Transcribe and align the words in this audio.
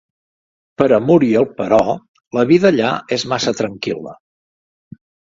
Per 0.81 0.85
a 0.95 0.97
Muriel 1.09 1.43
però, 1.59 1.81
la 2.37 2.45
vida 2.51 2.67
allà 2.69 2.93
és 3.17 3.25
massa 3.35 3.53
tranquil·la. 3.59 4.15